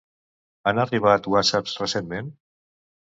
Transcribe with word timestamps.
Han 0.71 0.79
arribat 0.83 1.29
whatsapps 1.33 1.79
recentment? 1.85 2.33